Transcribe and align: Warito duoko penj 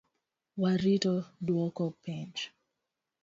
Warito 0.61 1.15
duoko 1.45 1.85
penj 2.03 2.35